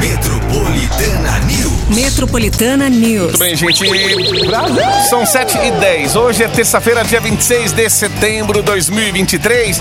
[0.00, 1.88] Metropolitana News.
[1.90, 3.26] Metropolitana News.
[3.26, 3.84] Muito bem, gente.
[5.10, 6.16] São 7 e 10.
[6.16, 9.78] Hoje é terça-feira, dia 26 de setembro de 2023.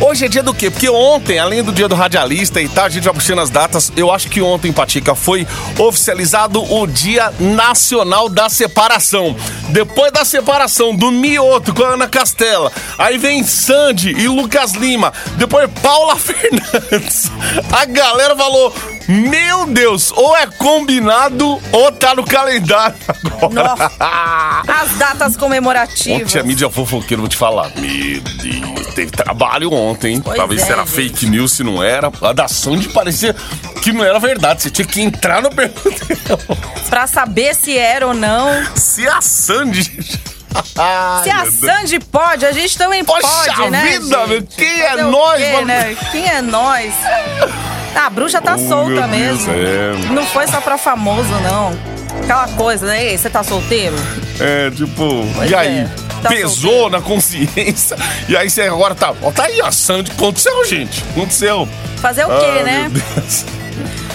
[0.00, 0.70] Hoje é dia do quê?
[0.70, 3.90] Porque ontem, além do dia do radialista e tal, a gente vai puxando as datas.
[3.96, 5.46] Eu acho que ontem, Patica, foi
[5.78, 9.34] oficializado o Dia Nacional da Separação.
[9.70, 15.12] Depois da separação do Mioto com a Ana Castela, aí vem Sandy e Lucas Lima,
[15.38, 17.30] depois Paula Fernandes.
[17.72, 18.74] A galera falou:
[19.08, 22.94] Meu Deus, ou é combinado ou tá no calendário
[23.42, 23.90] agora.
[24.66, 26.22] As datas comemorativas.
[26.22, 27.70] Ontem a mídia fofoqueira, vou te falar.
[27.76, 30.20] Meu Deus, teve trabalho ontem, hein?
[30.22, 30.94] Pois pra ver é, se era gente.
[30.94, 32.10] fake news, se não era.
[32.22, 33.34] A da Sandy parecia
[33.82, 34.62] que não era verdade.
[34.62, 35.72] Você tinha que entrar no dela.
[36.88, 38.48] Pra saber se era ou não.
[38.76, 39.90] Se a Sandy.
[41.22, 43.98] Se a Sandy pode, a gente também Poxa pode, né?
[43.98, 45.66] vida, meu, quem é Fazer nós, quê, mano?
[45.66, 45.96] né?
[46.10, 46.92] Quem é nós?
[47.94, 49.52] A bruxa tá Oh, solta meu Deus, mesmo.
[49.52, 49.92] é.
[50.14, 51.72] Não foi só pra famoso, não.
[52.22, 53.04] Aquela coisa, né?
[53.04, 53.96] Ei, Você tá solteiro?
[54.40, 55.78] É, tipo, Pois e aí?
[55.80, 55.88] é.
[56.22, 56.90] Tá Pesou solteiro.
[56.90, 57.96] na consciência.
[58.28, 59.12] E aí você agora tá.
[59.22, 60.10] Ó, tá aí a Sandy.
[60.12, 61.02] Aconteceu, gente.
[61.10, 61.68] Aconteceu.
[62.00, 62.88] Fazer o quê, Ah, né?
[62.90, 63.44] Meu Deus.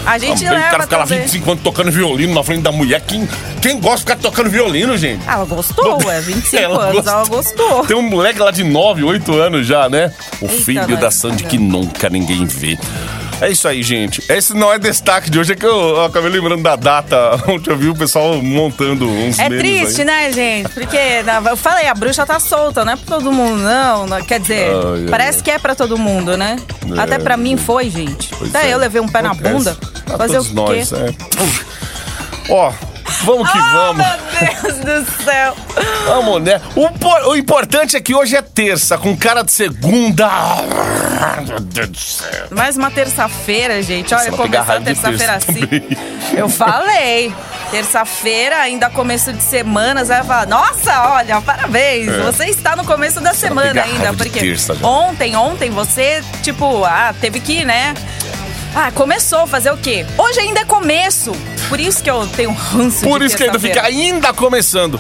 [0.08, 1.20] A gente Também o cara leva ficar lá também.
[1.24, 3.02] 25 anos tocando violino na frente da mulher.
[3.02, 3.28] Quem,
[3.62, 5.22] quem gosta de ficar tocando violino, gente?
[5.28, 6.22] Ela gostou, ué.
[6.22, 7.14] 25 Ela anos, gostou.
[7.14, 7.86] ela gostou.
[7.86, 10.14] Tem um moleque lá de 9, 8 anos já, né?
[10.42, 11.50] O Eita, filho da Sandy cara.
[11.50, 12.78] que nunca ninguém vê.
[13.40, 14.24] É isso aí, gente.
[14.32, 17.70] Esse não é destaque de hoje, é que eu, eu acabei lembrando da data onde
[17.70, 20.06] eu vi o pessoal montando uns É triste, aí.
[20.08, 20.70] né, gente?
[20.70, 24.08] Porque na- eu falei, a bruxa tá solta, não é pra todo mundo, não.
[24.08, 25.44] não- Quer dizer, Ai, ai, parece ai.
[25.44, 26.56] que é pra todo mundo, né?
[26.96, 27.00] É.
[27.00, 28.34] Até pra mim foi, gente.
[28.50, 28.74] Até é.
[28.74, 29.54] eu levei um pé na Acontece.
[29.54, 29.78] bunda.
[30.12, 30.52] A Fazer o quê?
[30.54, 31.10] nós, é.
[33.24, 34.06] Vamos que Ah, vamos.
[34.06, 35.56] meu Deus do céu.
[36.06, 36.62] Vamos, né?
[36.76, 40.30] O, o importante é que hoje é terça, com cara de segunda.
[41.48, 42.48] Meu Deus do céu.
[42.52, 44.14] Mais uma terça-feira, gente.
[44.14, 45.62] Olha, começar terça-feira terça assim.
[45.66, 45.98] também.
[46.36, 47.34] Eu falei.
[47.72, 52.20] Terça-feira, ainda começo de semana, você vai falar, nossa, olha, parabéns, É.
[52.22, 57.42] você está no começo da semana ainda, porque terça ontem, ontem você, tipo, ah, teve
[57.42, 57.94] que, né?
[58.74, 60.06] Ah, começou a fazer o quê?
[60.18, 61.34] Hoje ainda é começo.
[61.70, 65.00] Por isso que eu tenho ranço Por isso que ainda fica ainda começando.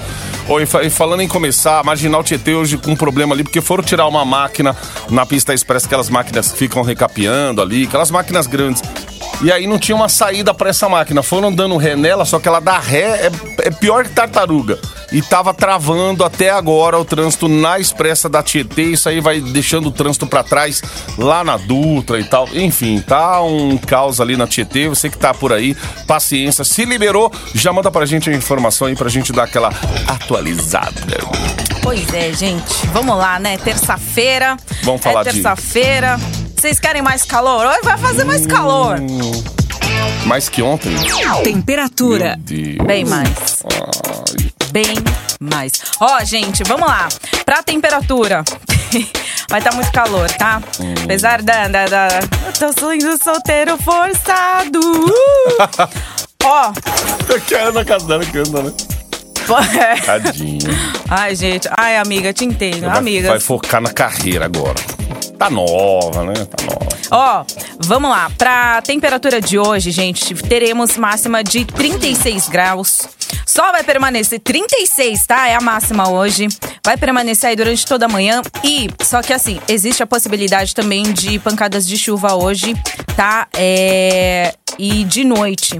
[0.49, 4.07] Oi, falando em começar, a Marginal Tietê hoje com um problema ali, porque foram tirar
[4.07, 4.75] uma máquina
[5.09, 8.81] na pista expressa, aquelas máquinas que ficam recapeando ali, aquelas máquinas grandes.
[9.41, 11.21] E aí não tinha uma saída pra essa máquina.
[11.21, 13.31] Foram dando ré nela, só que ela dá ré, é,
[13.67, 14.79] é pior que tartaruga.
[15.11, 18.83] E tava travando até agora o trânsito na expressa da Tietê.
[18.83, 20.81] Isso aí vai deixando o trânsito pra trás
[21.17, 22.47] lá na Dutra e tal.
[22.53, 24.89] Enfim, tá um caos ali na Tietê.
[24.89, 25.75] Você que tá por aí,
[26.05, 26.65] paciência.
[26.65, 29.69] Se liberou, já manda pra gente a informação aí pra gente dar aquela
[30.07, 30.91] atualizada.
[31.81, 32.85] Pois é, gente.
[32.87, 33.57] Vamos lá, né?
[33.57, 34.57] Terça-feira.
[34.83, 36.19] Vamos falar é de- terça-feira.
[36.59, 37.65] Vocês querem mais calor?
[37.65, 38.97] Hoje vai fazer mais calor.
[40.25, 40.93] Mais que ontem.
[41.43, 42.37] Temperatura.
[42.37, 42.87] Meu Deus.
[42.87, 43.63] Bem mais.
[43.73, 44.51] Ai.
[44.71, 44.95] Bem
[45.39, 45.71] mais.
[45.99, 47.07] Ó, gente, vamos lá.
[47.45, 48.43] Pra temperatura.
[49.49, 50.61] Vai estar muito calor, tá?
[50.79, 50.93] Hum.
[51.03, 52.07] Apesar da, da, da.
[52.45, 54.79] Eu tô saindo solteiro forçado.
[54.79, 56.17] Uh!
[56.43, 56.73] Ó.
[57.45, 58.73] Que é na casa dela que anda, né?
[60.05, 60.59] Tadinha.
[61.09, 61.69] Ai, gente.
[61.77, 62.85] Ai, amiga, te entendo.
[62.85, 63.29] Amiga.
[63.29, 64.75] vai focar na carreira agora.
[65.37, 66.33] Tá nova, né?
[66.33, 66.97] Tá nova.
[67.11, 67.45] Ó,
[67.79, 68.29] vamos lá.
[68.37, 73.07] Pra temperatura de hoje, gente, teremos máxima de 36 graus.
[73.45, 75.47] Só vai permanecer 36, tá?
[75.47, 76.47] É a máxima hoje.
[76.83, 78.41] Vai permanecer aí durante toda a manhã.
[78.63, 82.75] E, só que assim, existe a possibilidade também de pancadas de chuva hoje,
[83.15, 83.47] tá?
[83.55, 84.53] É.
[84.77, 85.77] E de noite.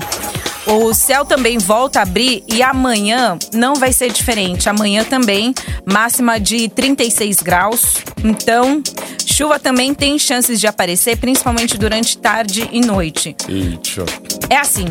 [0.69, 4.67] O céu também volta a abrir e amanhã não vai ser diferente.
[4.67, 5.53] Amanhã também,
[5.85, 7.95] máxima de 36 graus.
[8.21, 8.83] Então,
[9.25, 13.33] chuva também tem chances de aparecer, principalmente durante tarde e noite.
[13.47, 14.05] Eita.
[14.49, 14.85] É assim.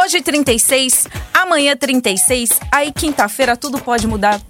[0.00, 4.40] Hoje 36, amanhã 36, aí quinta-feira tudo pode mudar.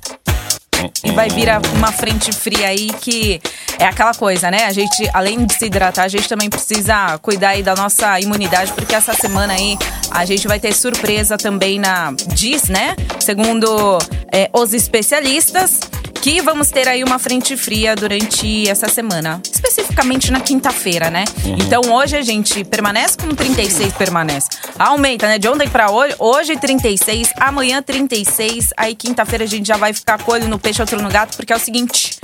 [1.04, 3.40] E vai vir uma frente fria aí que
[3.78, 4.64] é aquela coisa, né?
[4.64, 8.72] A gente, além de se hidratar, a gente também precisa cuidar aí da nossa imunidade,
[8.72, 9.76] porque essa semana aí
[10.10, 12.96] a gente vai ter surpresa também na Diz, né?
[13.18, 13.98] Segundo
[14.32, 15.80] é, os especialistas,
[16.22, 19.42] que vamos ter aí uma frente fria durante essa semana.
[19.52, 21.24] Especificamente na quinta-feira, né?
[21.44, 24.48] Então hoje a gente permanece com 36, permanece.
[24.78, 25.36] Aumenta, né?
[25.36, 30.22] De ontem pra hoje, hoje 36, amanhã 36, aí quinta-feira a gente já vai ficar
[30.22, 32.16] com o olho no peixe, outro no gato, porque é o seguinte.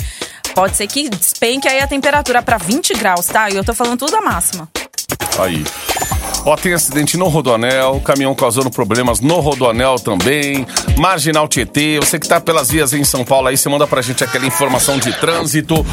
[0.54, 3.50] Pode ser que despenque aí a temperatura pra 20 graus, tá?
[3.50, 4.68] E eu tô falando tudo a máxima.
[5.40, 5.64] Aí.
[6.48, 10.66] Ó, tem acidente no Rodoanel, caminhão causando problemas no Rodoanel também,
[10.96, 14.24] Marginal Tietê, você que tá pelas vias em São Paulo aí, você manda pra gente
[14.24, 15.84] aquela informação de trânsito.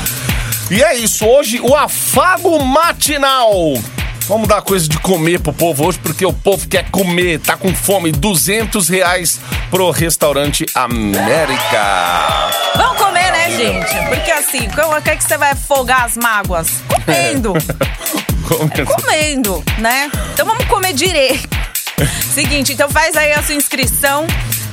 [0.71, 3.51] E é isso, hoje o afago matinal.
[4.27, 7.73] Vamos dar coisa de comer pro povo hoje, porque o povo quer comer, tá com
[7.75, 8.11] fome.
[8.11, 9.39] 200 reais
[9.69, 12.49] pro restaurante América.
[12.75, 14.09] Vamos comer, né, gente?
[14.09, 16.67] Porque assim, como é que você vai afogar as mágoas?
[16.87, 17.53] Comendo.
[18.47, 18.85] Comendo.
[18.85, 20.09] Comendo, né?
[20.33, 21.47] Então vamos comer direito.
[22.33, 24.25] Seguinte, então faz aí a sua inscrição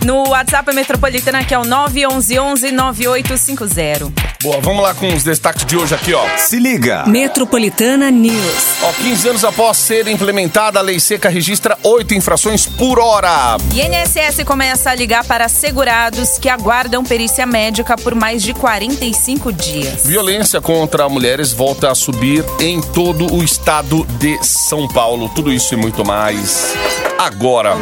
[0.04, 4.12] no WhatsApp Metropolitana, que é o 911-9850.
[4.43, 6.26] Boa, vamos lá com os destaques de hoje aqui, ó.
[6.37, 7.04] Se liga.
[7.06, 8.82] Metropolitana News.
[8.82, 13.56] Ó, 15 anos após ser implementada, a lei seca registra oito infrações por hora.
[13.72, 20.05] INSS começa a ligar para segurados que aguardam perícia médica por mais de 45 dias.
[20.05, 25.28] Violência contra mulheres volta a subir em todo o estado de São Paulo.
[25.28, 26.75] Tudo isso e muito mais
[27.16, 27.76] agora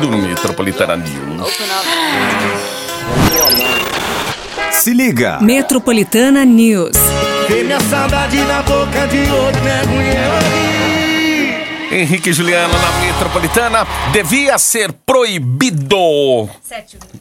[0.00, 1.27] no Metropolitana News.
[4.72, 5.38] Se liga.
[5.40, 6.92] Metropolitana News.
[7.46, 10.68] Tem minha saudade na boca de outro, mergulhei.
[11.90, 16.48] Henrique e Juliana na Metropolitana devia ser proibido.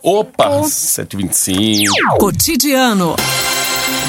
[0.04, 2.18] Opa, 725.
[2.20, 3.16] Cotidiano.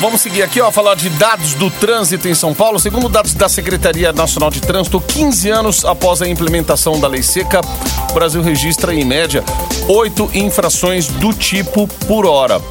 [0.01, 2.79] Vamos seguir aqui, ó, falar de dados do trânsito em São Paulo.
[2.79, 7.61] Segundo dados da Secretaria Nacional de Trânsito, 15 anos após a implementação da lei seca,
[8.09, 9.43] o Brasil registra, em média,
[9.89, 12.63] oito infrações do tipo por hora.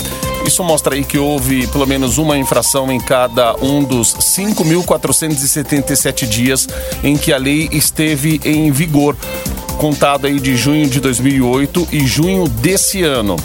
[0.45, 6.65] Isso mostra aí que houve pelo menos uma infração em cada um dos 5.477 dias
[7.03, 9.17] em que a lei esteve em vigor,
[9.77, 13.35] contado aí de junho de 2008 e junho desse ano.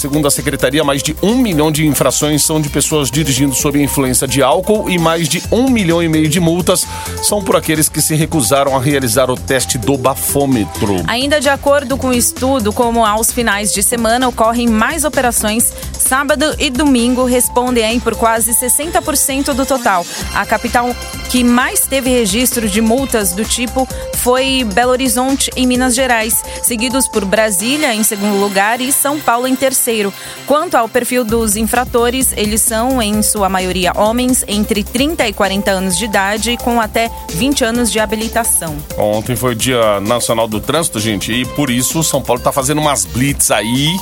[0.00, 4.26] Segundo a secretaria, mais de um milhão de infrações são de pessoas dirigindo sob influência
[4.26, 6.86] de álcool e mais de um milhão e meio de multas
[7.22, 11.04] são por aqueles que se recusaram a realizar o teste do bafômetro.
[11.06, 16.46] Ainda de acordo com o estudo, como aos finais de semana ocorrem mais operações, sábado
[16.58, 20.06] e domingo respondem por quase 60% do total.
[20.34, 20.96] A capital
[21.30, 23.86] que mais teve registro de multas do tipo
[24.16, 29.46] foi Belo Horizonte, em Minas Gerais, seguidos por Brasília, em segundo lugar, e São Paulo,
[29.46, 30.12] em terceiro.
[30.44, 35.70] Quanto ao perfil dos infratores, eles são, em sua maioria, homens entre 30 e 40
[35.70, 38.76] anos de idade, com até 20 anos de habilitação.
[38.98, 43.04] Ontem foi Dia Nacional do Trânsito, gente, e por isso São Paulo tá fazendo umas
[43.04, 43.96] blitz aí.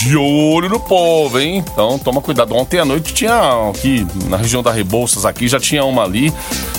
[0.00, 1.64] De olho no povo, hein?
[1.72, 2.54] Então toma cuidado.
[2.54, 6.32] Ontem à noite tinha aqui na região da Rebouças, aqui já tinha uma ali.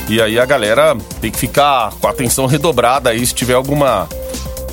[0.07, 4.07] E aí a galera tem que ficar com a atenção redobrada aí se tiver alguma.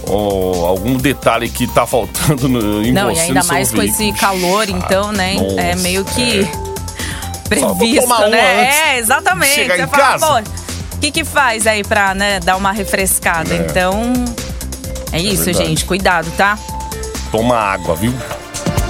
[0.06, 3.70] ou algum detalhe que tá faltando no, em Não, e você ainda no seu mais
[3.72, 5.34] com esse calor, então, né?
[5.34, 6.42] nossa, é meio que
[7.58, 8.94] vou previsto, né?
[8.94, 9.50] É, exatamente.
[9.50, 10.26] de chegar Você fala, casa.
[10.26, 13.52] pô, o que que faz aí pra, né, dar uma refrescada?
[13.52, 13.58] É.
[13.58, 14.12] Então,
[15.12, 15.66] é isso, verdade.
[15.66, 15.84] gente.
[15.84, 16.56] Cuidado, tá?
[17.30, 18.14] Toma água, viu?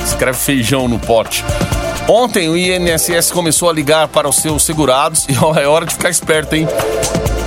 [0.05, 1.45] Escreve feijão no pote.
[2.09, 5.95] Ontem o INSS começou a ligar para os seus segurados e ó, é hora de
[5.95, 6.69] ficar esperto, hein?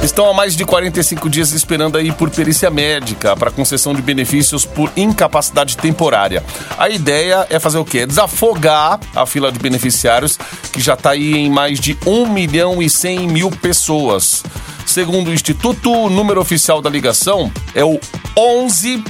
[0.04, 4.66] Estão há mais de 45 dias esperando aí por perícia médica para concessão de benefícios
[4.66, 6.42] por incapacidade temporária.
[6.78, 8.06] A ideia é fazer o quê?
[8.06, 10.38] Desafogar a fila de beneficiários
[10.72, 14.44] que já está aí em mais de 1 milhão e 100 mil pessoas.
[14.86, 18.00] Segundo o Instituto, o número oficial da ligação é o
[18.38, 19.04] 11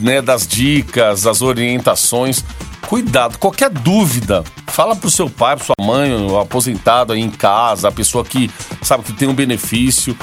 [0.00, 2.44] né, das dicas, das orientações.
[2.86, 7.88] Cuidado, qualquer dúvida, fala pro seu pai, pro sua mãe, o aposentado aí em casa,
[7.88, 8.50] a pessoa que
[8.82, 10.16] sabe que tem um benefício.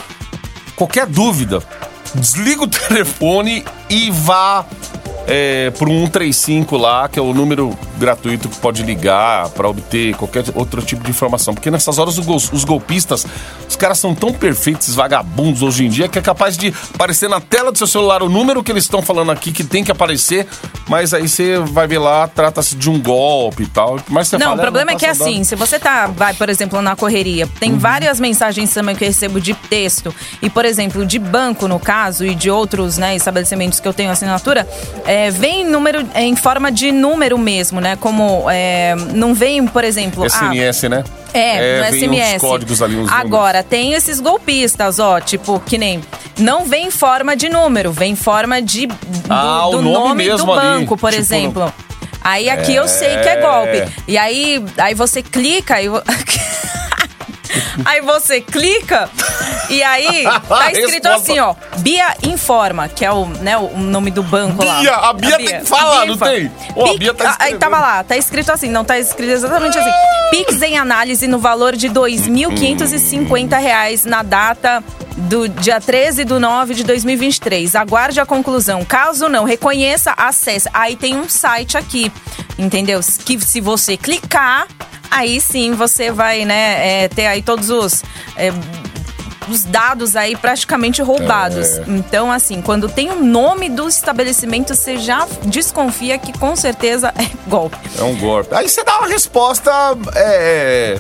[0.76, 1.64] Qualquer dúvida,
[2.14, 4.66] desliga o telefone e vá
[5.28, 10.44] é, pro 135 lá, que é o número gratuito que pode ligar para obter qualquer
[10.56, 11.54] outro tipo de informação.
[11.54, 13.26] Porque nessas horas os, gol- os golpistas,
[13.68, 17.30] os caras são tão perfeitos, esses vagabundos hoje em dia, que é capaz de aparecer
[17.30, 19.92] na tela do seu celular o número que eles estão falando aqui, que tem que
[19.92, 20.48] aparecer,
[20.88, 24.00] mas aí você vai ver lá, trata-se de um golpe e tal.
[24.08, 26.34] Mas você Não, fala, o problema é não que é assim, se você tá, vai,
[26.34, 27.80] por exemplo, na correria, tem Uhum.
[27.80, 32.26] várias mensagens também que eu recebo de texto, e, por exemplo, de banco, no caso,
[32.26, 34.68] e de outros né, estabelecimentos que eu tenho assinatura,
[35.06, 37.87] é, vem número, é, em forma de número mesmo, né?
[37.88, 37.96] Né?
[37.96, 40.24] Como é, não vem, por exemplo.
[40.26, 41.04] ah, SMS, né?
[41.34, 42.42] é, no vem SMS.
[42.42, 46.02] códigos ali, uns Agora, tem esses golpistas, ó, tipo, que nem.
[46.38, 48.88] Não vem em forma de número, vem em forma de.
[48.88, 48.96] Do,
[49.30, 51.74] Ah, do nome nome, do mesmo ali, banco, por tipo, exemplo.
[52.22, 53.42] Aí aqui eu sei que é É.
[53.42, 53.94] golpe.
[54.08, 55.88] E aí, aí você clica e.
[57.86, 59.10] Aí você clica
[59.70, 61.56] e aí tá escrito assim, ó.
[61.78, 64.80] Bia Informa, que é o, né, o nome do banco lá.
[64.80, 66.52] Bia, a Bia tem que falar, não tem?
[66.76, 69.92] Ó, a Bia tá Aí tava lá, tá escrito assim, não tá escrito exatamente assim.
[70.32, 74.84] Pix em análise no valor de 2.550 reais na data
[75.18, 77.76] do dia 13 de 9 de 2023.
[77.76, 78.86] Aguarde a conclusão.
[78.86, 80.70] Caso não reconheça, acesse.
[80.74, 82.12] Aí tem um site aqui,
[82.58, 83.00] entendeu?
[83.26, 84.68] Que se você clicar,
[85.10, 88.04] aí sim você vai, né, é, ter aí todos os.
[88.36, 88.54] é,
[89.50, 91.78] os dados aí praticamente roubados.
[91.78, 91.84] É.
[91.88, 97.50] Então, assim, quando tem o nome do estabelecimento, você já desconfia que com certeza é
[97.50, 97.78] golpe.
[97.98, 98.54] É um golpe.
[98.54, 99.72] Aí você dá uma resposta.
[100.16, 101.00] É.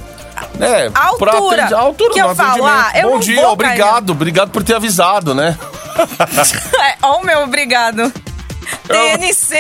[0.56, 1.32] Né, A altura.
[1.38, 3.72] atende- a altura Que eu falo, ah, eu Bom dia, vou cair.
[3.72, 4.10] obrigado.
[4.12, 5.58] Obrigado por ter avisado, né?
[6.80, 8.12] É, ó o meu obrigado.
[8.88, 9.56] TNC.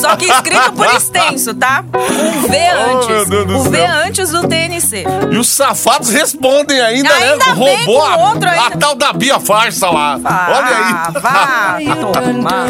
[0.00, 1.82] Só que escrito por extenso, tá?
[1.94, 3.08] Um V Oh, antes.
[3.08, 3.90] meu Deus do o V céu.
[4.06, 5.04] antes do TNC.
[5.32, 7.52] E os safados respondem ainda, Ainda né?
[7.52, 8.66] Roubou a, outro ainda.
[8.66, 10.18] a tal da Bia Farsa lá.
[10.48, 11.20] Olha aí.
[11.20, 11.78] Vá
[12.12, 12.66] tomar.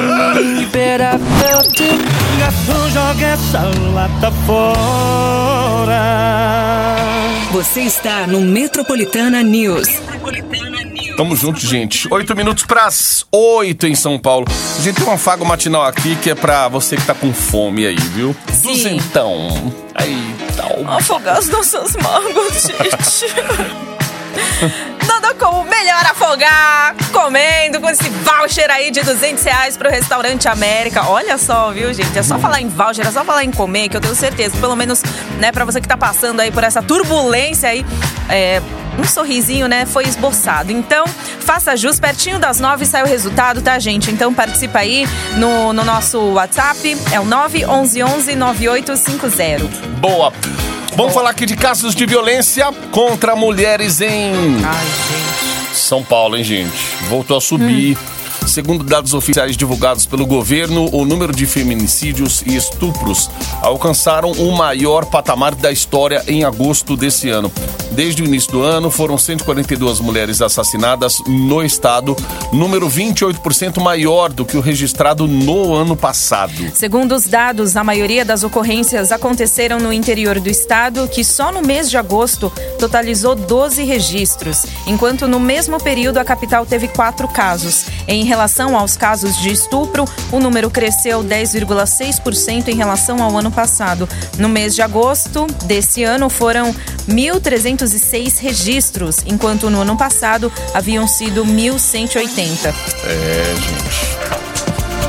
[2.92, 3.60] Joga essa
[3.92, 6.02] lata fora.
[7.52, 9.88] Você está no Metropolitana News.
[11.16, 12.06] Tamo junto, gente.
[12.12, 14.46] Oito minutos pras oito em São Paulo.
[14.78, 17.86] A gente tem um afago matinal aqui que é pra você que tá com fome
[17.86, 18.36] aí, viu?
[18.52, 18.68] Sim.
[18.68, 19.72] Duzentão.
[19.94, 20.94] Aí, tal.
[20.94, 23.34] Afogar as nossas mágoas, gente.
[25.06, 31.08] Nada como melhor afogar comendo com esse voucher aí de 200 reais pro restaurante América.
[31.08, 32.18] Olha só, viu, gente?
[32.18, 34.76] É só falar em voucher, é só falar em comer, que eu tenho certeza, pelo
[34.76, 35.02] menos,
[35.38, 37.86] né, pra você que tá passando aí por essa turbulência aí,
[38.28, 38.60] é,
[38.98, 40.72] um sorrisinho, né, foi esboçado.
[40.72, 41.04] Então,
[41.40, 44.10] faça jus, pertinho das nove sai o resultado, tá, gente?
[44.10, 49.60] Então, participa aí no, no nosso WhatsApp, é o 911-9850.
[50.00, 50.32] Boa.
[50.96, 54.32] Vamos falar aqui de casos de violência contra mulheres em
[54.64, 55.76] Ai, gente.
[55.76, 56.96] São Paulo, hein, gente?
[57.08, 57.98] Voltou a subir.
[58.46, 63.28] Segundo dados oficiais divulgados pelo governo, o número de feminicídios e estupros
[63.60, 67.52] alcançaram o maior patamar da história em agosto desse ano.
[67.92, 72.16] Desde o início do ano, foram 142 mulheres assassinadas no estado,
[72.52, 76.52] número 28% maior do que o registrado no ano passado.
[76.74, 81.62] Segundo os dados, a maioria das ocorrências aconteceram no interior do estado, que só no
[81.62, 87.86] mês de agosto totalizou 12 registros, enquanto no mesmo período a capital teve quatro casos.
[88.06, 94.06] Em relação aos casos de estupro, o número cresceu 10,6% em relação ao ano passado.
[94.38, 96.74] No mês de agosto desse ano foram
[97.08, 102.74] 1.306 registros, enquanto no ano passado haviam sido 1.180.
[103.04, 104.16] É, gente.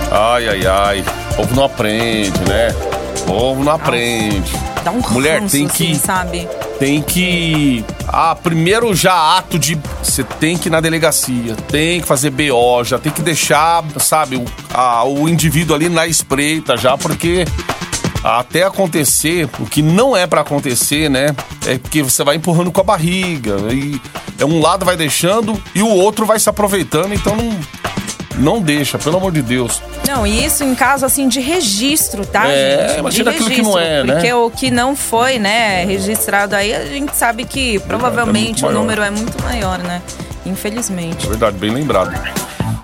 [0.10, 1.06] Ai, ai, ai.
[1.32, 2.70] O povo não aprende, né?
[3.24, 4.52] O povo não aprende.
[4.86, 6.48] Dá um Mulher, ranço, tem que- assim, sabe?
[6.80, 7.84] Tem que.
[8.08, 9.78] Ah, primeiro já ato de.
[10.04, 14.36] Você tem que ir na delegacia, tem que fazer BO, já tem que deixar, sabe,
[14.36, 17.46] o, a- o indivíduo ali na espreita já, porque
[18.24, 21.36] até acontecer, o que não é pra acontecer, né?
[21.66, 23.56] É que você vai empurrando com a barriga.
[23.74, 24.00] E
[24.40, 27.58] é um lado vai deixando e o outro vai se aproveitando, então não.
[28.38, 29.82] Não deixa, pelo amor de Deus.
[30.08, 33.24] Não, e isso em caso assim de registro, tá, É, gente?
[33.24, 34.14] de aquilo que não é, né?
[34.14, 38.80] Porque o que não foi, né, registrado aí, a gente sabe que provavelmente muito o
[38.80, 40.02] número é muito maior, né?
[40.46, 41.28] Infelizmente.
[41.28, 42.14] Verdade, bem lembrado.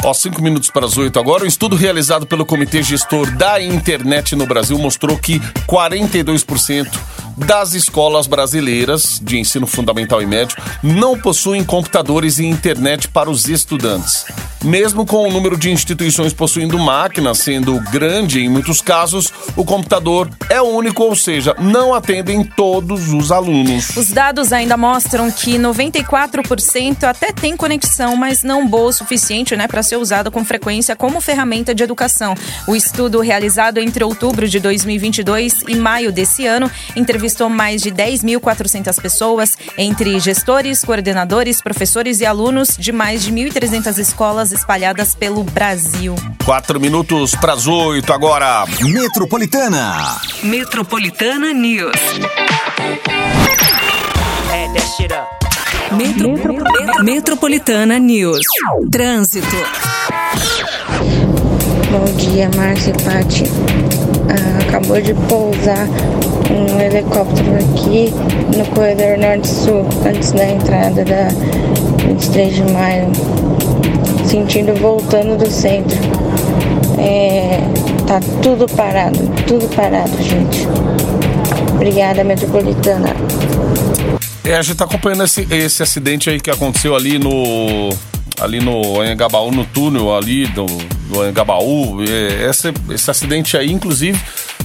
[0.05, 1.45] Ó, cinco minutos para as oito agora.
[1.45, 6.91] Um estudo realizado pelo Comitê Gestor da Internet no Brasil mostrou que 42%
[7.37, 13.47] das escolas brasileiras de ensino fundamental e médio não possuem computadores e internet para os
[13.47, 14.25] estudantes.
[14.63, 20.29] Mesmo com o número de instituições possuindo máquinas sendo grande em muitos casos, o computador
[20.49, 23.95] é único, ou seja, não atendem todos os alunos.
[23.97, 29.67] Os dados ainda mostram que 94% até tem conexão, mas não boa o suficiente né,
[29.67, 32.33] para ser usada com frequência como ferramenta de educação.
[32.67, 38.99] O estudo realizado entre outubro de 2022 e maio desse ano entrevistou mais de 10.400
[39.01, 46.15] pessoas, entre gestores, coordenadores, professores e alunos de mais de 1.300 escolas espalhadas pelo Brasil.
[46.43, 48.65] Quatro minutos para as oito agora.
[48.81, 50.19] Metropolitana.
[50.41, 51.93] Metropolitana News.
[54.51, 55.32] Add that shit up.
[55.97, 58.39] Metro- Metropolitana News.
[58.91, 59.55] Trânsito.
[61.91, 63.43] Bom dia, Márcia e Pati.
[64.29, 65.87] Ah, acabou de pousar
[66.49, 68.13] um helicóptero aqui
[68.57, 71.27] no corredor norte-sul, antes da entrada da
[72.07, 73.07] 23 de maio,
[74.25, 75.97] sentindo voltando do centro.
[76.97, 77.59] É,
[78.07, 80.67] tá tudo parado, tudo parado, gente.
[81.75, 83.09] Obrigada, Metropolitana.
[84.43, 87.89] É, a gente tá acompanhando esse, esse acidente aí que aconteceu ali no.
[88.41, 92.03] Ali no Anhangabaú, no túnel ali do, do Anhangabaú.
[92.03, 94.19] É, esse, esse acidente aí, inclusive,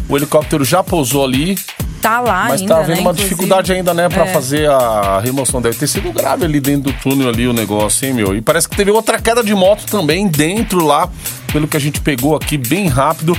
[0.08, 1.56] o helicóptero já pousou ali,
[2.00, 3.28] Tá lá mas ainda, tá havendo né, uma inclusive.
[3.28, 4.32] dificuldade ainda, né, pra É.
[4.32, 5.60] fazer a remoção.
[5.60, 8.34] Deve ter sido grave ali dentro do túnel ali o negócio, hein, meu?
[8.36, 11.08] E parece que teve outra queda de moto também dentro lá,
[11.52, 13.36] pelo que a gente pegou aqui bem rápido.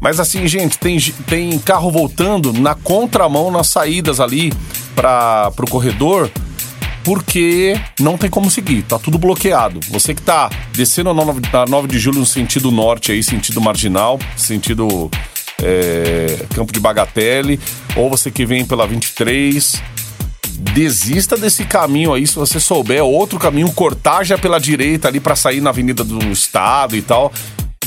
[0.00, 4.52] Mas assim, gente, tem, tem carro voltando na contramão nas saídas ali
[4.94, 6.30] para pro corredor,
[7.04, 9.80] porque não tem como seguir, tá tudo bloqueado.
[9.90, 13.60] Você que tá descendo a 9, a 9 de julho no sentido norte aí, sentido
[13.60, 15.10] marginal, sentido
[15.62, 17.58] é, Campo de Bagatelle,
[17.96, 19.82] ou você que vem pela 23,
[20.58, 25.36] desista desse caminho aí, se você souber outro caminho, cortar já pela direita ali pra
[25.36, 27.32] sair na Avenida do Estado e tal.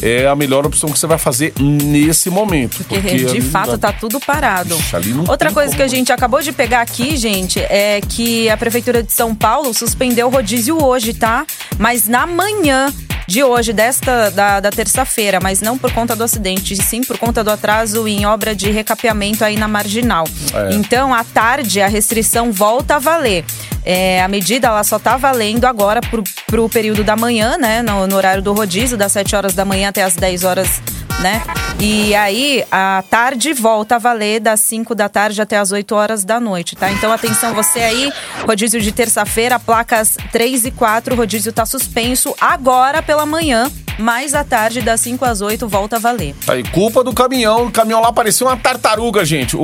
[0.01, 2.83] É a melhor opção que você vai fazer nesse momento.
[2.85, 4.75] Porque de ali fato não dá- tá tudo parado.
[4.75, 5.77] Ixi, Outra coisa como.
[5.77, 9.73] que a gente acabou de pegar aqui, gente, é que a Prefeitura de São Paulo
[9.73, 11.45] suspendeu o rodízio hoje, tá?
[11.77, 12.91] Mas na manhã
[13.27, 17.43] de hoje, desta da, da terça-feira, mas não por conta do acidente, sim por conta
[17.43, 20.25] do atraso em obra de recapeamento aí na marginal.
[20.53, 20.73] É.
[20.73, 23.45] Então, à tarde, a restrição volta a valer.
[23.83, 27.81] É, a medida ela só tá valendo agora pro, pro período da manhã, né?
[27.81, 30.81] No, no horário do rodízio, das 7 horas da manhã até as 10 horas,
[31.19, 31.43] né?
[31.79, 36.23] E aí, a tarde volta a valer das 5 da tarde até as 8 horas
[36.23, 36.91] da noite, tá?
[36.91, 38.11] Então, atenção, você aí,
[38.45, 44.33] rodízio de terça-feira, placas 3 e 4, o rodízio tá suspenso agora pela manhã, mas
[44.33, 46.33] à tarde, das 5 às 8, volta a valer.
[46.47, 47.65] Aí, culpa do caminhão.
[47.65, 49.57] O caminhão lá parecia uma tartaruga, gente.
[49.57, 49.63] O,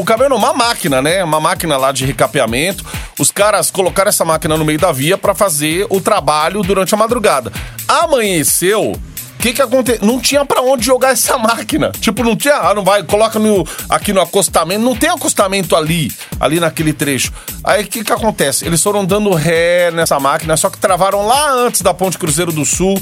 [0.00, 1.24] o, caminhão não, uma máquina, né?
[1.24, 2.84] Uma máquina lá de recapeamento.
[3.18, 6.96] Os caras colocaram essa máquina no meio da via pra fazer o trabalho durante a
[6.96, 7.52] madrugada.
[7.88, 8.92] Amanheceu.
[9.44, 10.06] Que que aconteceu?
[10.06, 11.92] Não tinha pra onde jogar essa máquina.
[12.00, 12.54] Tipo, não tinha.
[12.54, 14.80] Ah, não vai, coloca no, aqui no acostamento.
[14.80, 17.30] Não tem acostamento ali, ali naquele trecho.
[17.62, 18.64] Aí o que que acontece?
[18.64, 22.64] Eles foram dando ré nessa máquina, só que travaram lá antes da Ponte Cruzeiro do
[22.64, 22.98] Sul.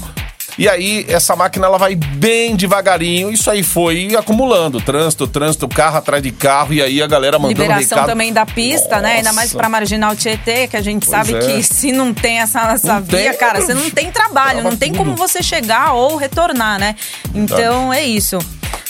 [0.58, 3.30] E aí, essa máquina ela vai bem devagarinho.
[3.30, 4.80] Isso aí foi acumulando.
[4.80, 6.74] Trânsito, trânsito, carro atrás de carro.
[6.74, 8.06] E aí a galera mandando Liberação recado.
[8.08, 9.14] também da pista, né?
[9.16, 9.58] Ainda mais Nossa.
[9.58, 11.38] pra Marginal Tietê, que a gente Pois sabe é.
[11.38, 14.76] que se não tem essa, essa Não via, tem, cara, você não tem trabalho, não
[14.76, 14.98] tem tudo.
[15.04, 16.94] como você chegar ou retornar, né?
[17.34, 18.38] Então é isso.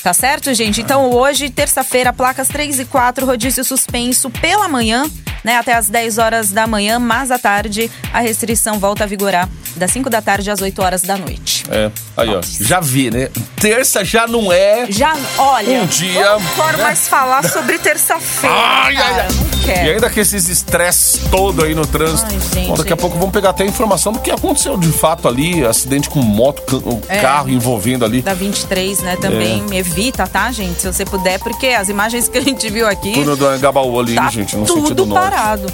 [0.03, 0.81] Tá certo, gente?
[0.81, 5.05] Então hoje, terça-feira, placas 3 e 4, rodízio suspenso pela manhã,
[5.45, 5.57] né?
[5.59, 9.91] Até as 10 horas da manhã, mas à tarde a restrição volta a vigorar das
[9.93, 11.65] 5 da tarde às 8 horas da noite.
[11.71, 13.31] É, aí ó, já vi, né?
[13.57, 14.87] Terça já não é.
[14.91, 16.83] Já, olha, Um dia, não quero né?
[16.85, 19.29] mais falar sobre terça-feira, Ai, ai, ai.
[19.33, 19.87] não quero.
[19.87, 22.29] E ainda com esses estresses todo aí no trânsito.
[22.31, 22.69] Ai, gente.
[22.69, 25.65] Bom, daqui a pouco vamos pegar até a informação do que aconteceu de fato ali,
[25.65, 27.21] acidente com moto, um É.
[27.21, 28.21] carro envolvendo ali.
[28.21, 29.17] da 23, né?
[29.17, 29.79] Também É.
[29.93, 30.81] evita, tá, gente?
[30.81, 33.13] Se você puder, porque as imagens que a gente viu aqui.
[33.13, 35.31] Túnel do Angabaú ali, tá gente, no tudo sentido norte.
[35.31, 35.67] parado.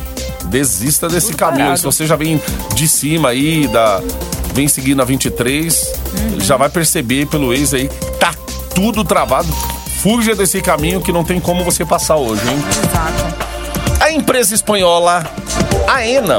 [0.47, 1.59] Desista desse Tudo caminho.
[1.65, 1.79] parado.
[1.79, 2.41] Se você já vem
[2.75, 4.03] de cima aí, da,
[4.55, 6.41] vem seguindo a 23, Uhum.
[6.41, 8.35] já vai perceber pelo ex aí tá
[8.75, 9.49] tudo travado.
[10.03, 12.59] Fuja desse caminho que não tem como você passar hoje, hein?
[12.69, 13.49] Exato.
[14.01, 15.25] A empresa espanhola
[15.87, 16.39] AENA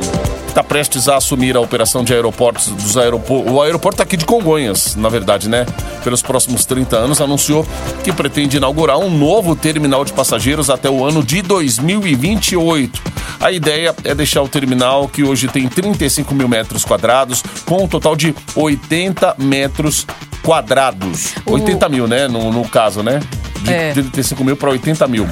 [0.50, 3.52] está prestes a assumir a operação de aeroportos dos aeroportos.
[3.54, 5.66] O aeroporto aqui de Congonhas, na verdade, né?
[6.04, 7.66] Pelos próximos 30 anos, anunciou
[8.04, 13.02] que pretende inaugurar um novo terminal de passageiros até o ano de 2028.
[13.40, 17.88] A ideia é deixar o terminal, que hoje tem 35 mil metros quadrados, com um
[17.88, 20.06] total de 80 metros
[20.44, 21.36] quadrados.
[21.46, 22.28] O- 80 mil, né?
[22.28, 23.20] No, no caso, né?
[23.62, 23.94] De É.
[23.94, 25.28] 35 mil para 80 mil.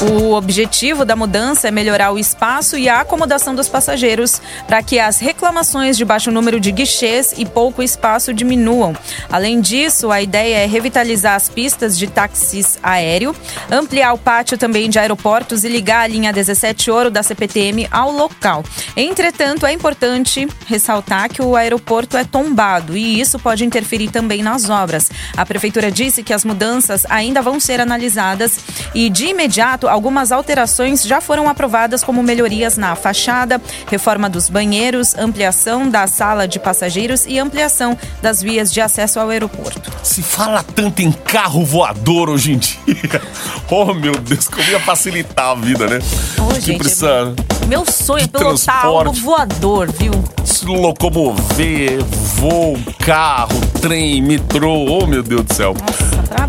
[0.00, 5.00] O objetivo da mudança é melhorar o espaço e a acomodação dos passageiros para que
[5.00, 8.94] as reclamações de baixo número de guichês e pouco espaço diminuam.
[9.28, 13.34] Além disso, a ideia é revitalizar as pistas de táxis aéreo,
[13.68, 18.12] ampliar o pátio também de aeroportos e ligar a linha 17 Ouro da CPTM ao
[18.12, 18.62] local.
[18.96, 24.70] Entretanto, é importante ressaltar que o aeroporto é tombado e isso pode interferir também nas
[24.70, 25.10] obras.
[25.36, 28.60] A prefeitura disse que as mudanças ainda vão ser analisadas
[28.94, 35.14] e, de imediato, algumas alterações já foram aprovadas, como melhorias na fachada, reforma dos banheiros,
[35.16, 39.90] ampliação da sala de passageiros e ampliação das vias de acesso ao aeroporto.
[40.02, 42.78] Se fala tanto em carro voador hoje em dia.
[43.70, 45.98] Oh, meu Deus, como ia facilitar a vida, né?
[46.38, 47.34] Ô, que gente, precisa
[47.66, 50.12] Meu sonho é pilotar algo voador, viu?
[50.48, 52.02] se locomover,
[52.36, 54.86] voo, carro, trem, metrô.
[54.86, 55.74] Oh, meu Deus do céu.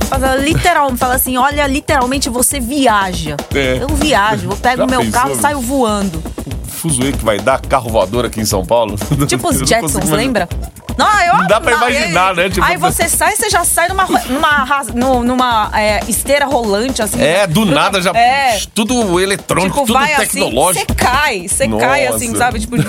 [0.07, 3.28] Fazer literal, fala assim, olha, literalmente você viaja.
[3.53, 3.77] É.
[3.81, 6.21] Eu viajo, eu pego Já meu pensou, carro e saio voando.
[6.69, 8.95] Fuzuê que vai dar carro voador aqui em São Paulo.
[9.27, 10.15] Tipo os imaginar.
[10.17, 10.49] lembra?
[10.97, 12.49] Não, eu, Não dá pra não, imaginar, né?
[12.49, 17.21] Tipo- aí você sai, você já sai numa, numa, no- numa é, esteira rolante, assim.
[17.21, 18.11] É, do Pro- nada já.
[18.11, 20.85] É, Tudo eletrônico, Tipo, tudo vai assim, tecnológico.
[20.91, 22.59] você cai, você cai assim, sabe?
[22.59, 22.85] Tipo, de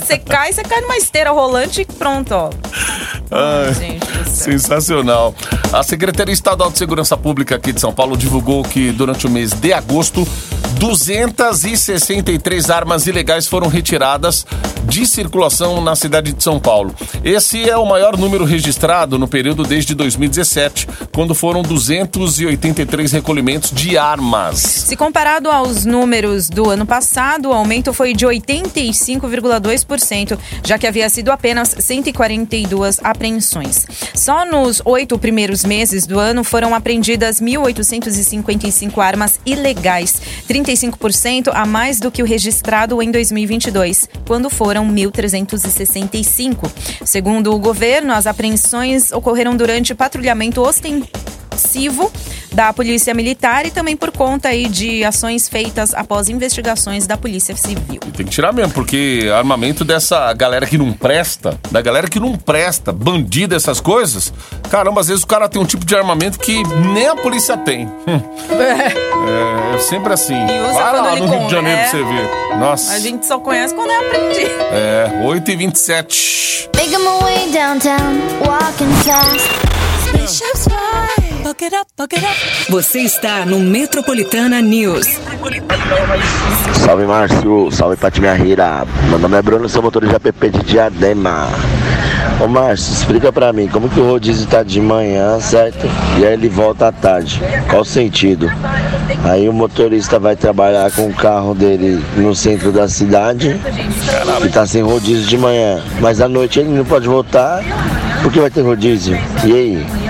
[0.00, 2.50] você cai, você cai numa esteira rolante e pronto, ó.
[3.30, 4.28] Ai, gente.
[4.28, 5.32] Sensacional.
[5.72, 9.52] A Secretaria Estadual de Segurança Pública aqui de São Paulo divulgou que durante o mês
[9.52, 10.26] de agosto,
[10.82, 14.44] 263 armas ilegais foram retiradas
[14.84, 16.92] de circulação na cidade de São Paulo.
[17.24, 23.96] Esse é o maior número registrado no período desde 2017, quando foram 283 recolhimentos de
[23.96, 24.58] armas.
[24.58, 31.08] Se comparado aos números do ano passado, o aumento foi de 85,2%, já que havia
[31.08, 33.86] sido apenas 142 apreensões.
[34.14, 42.00] Só nos oito primeiros meses do ano foram apreendidas 1.855 armas ilegais, 35% a mais
[42.00, 46.70] do que o registrado em 2022, quando foram 1.365.
[47.04, 51.41] Segundo o governo, as apreensões ocorreram durante patrulhamento ostensivo
[52.52, 57.56] da Polícia Militar e também por conta aí de ações feitas após investigações da Polícia
[57.56, 58.00] Civil.
[58.16, 62.36] Tem que tirar mesmo, porque armamento dessa galera que não presta, da galera que não
[62.36, 64.32] presta, bandido, essas coisas,
[64.70, 66.62] caramba, às vezes o cara tem um tipo de armamento que
[66.92, 67.86] nem a polícia tem.
[67.86, 68.20] Hum.
[68.50, 70.34] É, é sempre assim.
[70.34, 71.82] E usa Vai quando lá no Rio de Janeiro é.
[71.82, 72.56] pra você ver.
[72.58, 72.92] Nossa.
[72.92, 74.50] A gente só conhece quando é aprendido.
[74.70, 76.68] É, 8h27.
[76.76, 79.72] Making my way downtown, walking fast.
[80.06, 81.21] Spaceships fly.
[82.68, 85.06] Você está no Metropolitana News.
[86.84, 88.86] Salve Márcio, salve Pati Rira.
[89.08, 91.48] Meu nome é Bruno, sou motorista app de Diadema.
[92.40, 95.84] Ô Márcio, explica pra mim como que o rodízio tá de manhã, certo?
[96.18, 97.42] E aí ele volta à tarde.
[97.68, 98.48] Qual o sentido?
[99.24, 103.60] Aí o motorista vai trabalhar com o carro dele no centro da cidade
[104.44, 105.82] e tá sem rodízio de manhã.
[106.00, 107.62] Mas à noite ele não pode voltar
[108.22, 109.18] porque vai ter rodízio.
[109.44, 110.01] E aí?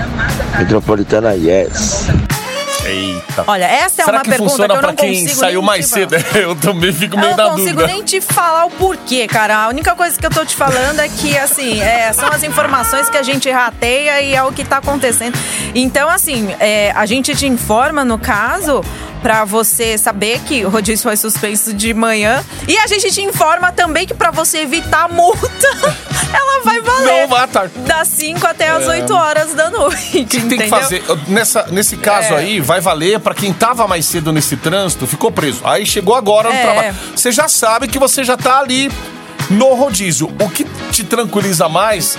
[0.53, 2.22] Metropolitana, yes.
[3.29, 3.43] Eita.
[3.47, 5.61] Olha, essa é Será uma que pergunta funciona que eu pra não quem consigo saiu
[5.61, 6.15] mais te cedo?
[6.35, 7.87] Eu também fico Eu meio na não consigo dúvida.
[7.87, 9.63] nem te falar o porquê, cara.
[9.63, 13.09] A única coisa que eu tô te falando é que, assim, é, são as informações
[13.09, 15.37] que a gente rateia e é o que tá acontecendo.
[15.73, 18.83] Então, assim, é, a gente te informa, no caso,
[19.21, 22.43] pra você saber que o rodízio foi suspenso de manhã.
[22.67, 25.67] E a gente te informa também que pra você evitar a multa,
[26.33, 27.27] ela vai valer.
[27.27, 27.73] Não tarde.
[27.79, 28.87] Das 5 até as É.
[28.89, 30.19] 8 horas da noite.
[30.19, 31.03] O que tem que fazer?
[31.27, 32.37] Nessa, nesse caso É.
[32.37, 35.61] aí, vai valer pra quem tava mais cedo nesse trânsito, ficou preso.
[35.63, 36.61] Aí chegou agora no É.
[36.61, 36.95] trabalho.
[37.15, 38.91] Você já sabe que você já tá ali
[39.49, 40.31] no rodízio.
[40.39, 42.17] O que te tranquiliza mais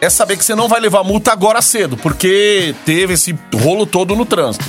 [0.00, 4.16] é saber que você não vai levar multa agora cedo, porque teve esse rolo todo
[4.16, 4.64] no trânsito.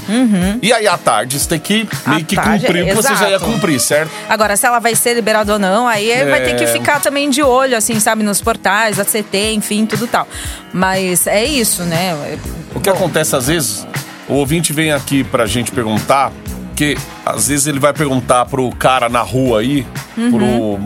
[0.62, 1.73] E aí à tarde você tem que
[2.06, 4.12] meio À que tarde, cumprir o que você já ia cumprir, certo?
[4.30, 6.67] Agora, se ela vai ser liberada ou não, aí vai ter que É.
[6.67, 10.28] ficar também de olho, assim, sabe, nos portais, a CT, enfim, tudo tal.
[10.71, 12.38] Mas é isso, né?
[12.76, 13.88] O que acontece às vezes,
[14.27, 16.31] o ouvinte vem aqui pra gente perguntar,
[16.75, 20.79] que às vezes ele vai perguntar pro cara na rua aí, pro.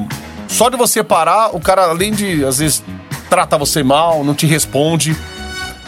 [0.47, 2.83] Só de você parar, o cara, além de, às vezes,
[3.29, 5.15] trata você mal, não te responde.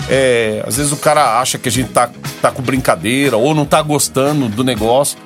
[0.10, 2.10] É, às vezes o cara acha que a gente tá,
[2.42, 5.18] tá com brincadeira ou não tá gostando do negócio.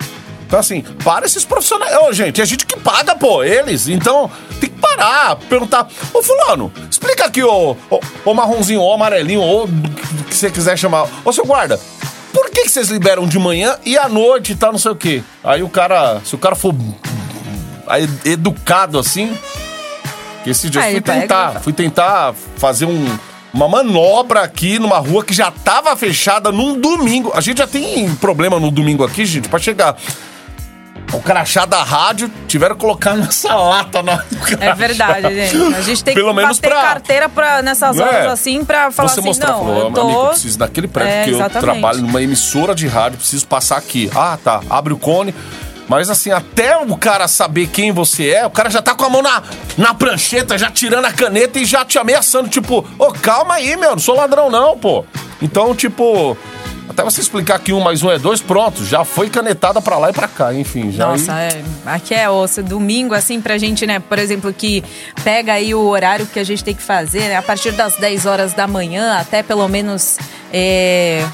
[0.45, 1.95] Então, assim, para esses profissionais.
[1.97, 3.87] Ô, gente, é a gente que paga, pô, eles.
[3.87, 5.87] Então, tem que parar, perguntar.
[6.13, 10.77] Ô, Fulano, explica aqui, ô, ô, ô marronzinho, ô amarelinho, ou o que você quiser
[10.77, 11.07] chamar.
[11.25, 11.79] Ô, seu guarda,
[12.53, 15.23] que, que vocês liberam de manhã e à noite e tal, não sei o quê?
[15.43, 16.73] Aí o cara, se o cara for
[18.25, 19.35] educado assim,
[20.43, 21.59] que esse dia eu fui pega tentar, fala.
[21.59, 23.17] fui tentar fazer um,
[23.53, 27.31] uma manobra aqui numa rua que já tava fechada num domingo.
[27.35, 29.97] A gente já tem problema no domingo aqui, gente, pra chegar.
[31.13, 34.23] O crachá da rádio tiveram que colocar nessa lata na.
[34.59, 35.75] É verdade, gente.
[35.75, 38.27] A gente tem Pelo que menos bater pra- carteira pra, nessas Não horas é?
[38.29, 40.27] assim pra falar Você assim, mostrar, não, falou, eu amigo, eu tô...
[40.29, 41.71] preciso daquele prédio, É, porque eu exatamente.
[41.79, 44.09] trabalho numa emissora de rádio, preciso passar aqui.
[44.15, 45.33] Ah, tá, abre o cone.
[45.87, 49.09] Mas assim, até o cara saber quem você é, o cara já tá com a
[49.09, 49.43] mão na,
[49.77, 53.91] na prancheta, já tirando a caneta e já te ameaçando, tipo, ô, calma aí, meu,
[53.91, 55.05] não sou ladrão não, pô.
[55.41, 56.37] Então, tipo,
[56.89, 60.09] até você explicar que um mais um é dois, pronto, já foi canetada pra lá
[60.09, 62.61] e pra cá, enfim, já Nossa, aí- é, aqui é osso.
[62.61, 63.99] Domingo, assim, pra gente, né?
[63.99, 64.83] Por exemplo, que
[65.23, 67.37] pega aí o horário que a gente tem que fazer, né?
[67.37, 70.17] A partir das 10 horas da manhã até pelo menos.
[70.51, 71.25] É,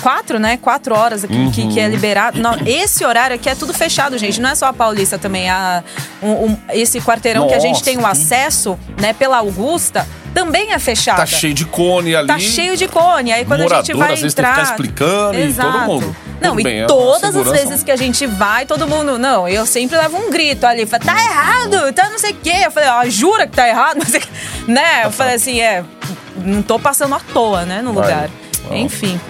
[0.00, 0.56] Quatro, né?
[0.56, 1.90] Quatro horas aqui que, que é Uhum.
[1.90, 2.40] liberado.
[2.40, 4.40] Não, esse horário aqui é tudo fechado, gente.
[4.40, 5.48] Não é só a Paulista também.
[5.50, 5.82] A,
[6.22, 9.12] um- um- esse quarteirão que a gente Nossa, tem o acesso, né?
[9.12, 11.18] Pela Augusta, também é fechada.
[11.20, 12.26] Tá cheio de cone ali.
[12.28, 13.32] Tá cheio de cone.
[13.32, 16.16] Aí quando a gente Morador, vai às vezes, tem que ficar explicando e todo mundo.
[16.40, 19.18] Não, Tudo e bem, é todas as vezes que a gente vai, todo mundo.
[19.18, 20.86] Não, eu sempre levo um grito ali.
[20.86, 22.54] Fala, tá errado, tá não sei o quê.
[22.64, 23.98] Eu falei, ó, jura que tá errado?
[24.00, 24.28] Não sei o quê.
[24.66, 25.04] Né?
[25.04, 25.84] Eu falei assim, é.
[26.36, 28.04] Não tô passando à toa, né, no Vai.
[28.08, 28.30] lugar.
[28.70, 28.74] Ó.
[28.74, 29.20] Enfim.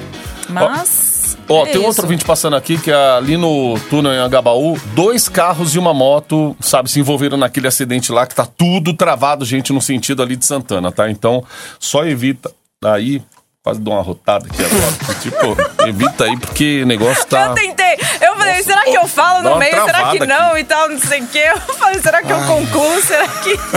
[0.50, 1.36] Mas.
[1.48, 1.86] Ó, é tem isso.
[1.86, 5.92] outro ouvinte passando aqui que é ali no túnel em Agabaú, dois carros e uma
[5.92, 10.36] moto, sabe, se envolveram naquele acidente lá que tá tudo travado, gente, no sentido ali
[10.36, 11.10] de Santana, tá?
[11.10, 11.44] Então,
[11.78, 12.52] só evita
[12.84, 13.20] aí,
[13.64, 15.14] quase dou uma rotada aqui agora.
[15.20, 17.94] tipo, evita aí porque o negócio tá Eu tentei.
[18.20, 19.84] Eu falei, Nossa, será que eu falo no meio?
[19.84, 20.56] Será que não?
[20.56, 21.50] E tal, não sei o quê.
[21.68, 23.02] Eu falei, será que eu concluo?
[23.02, 23.50] Será que.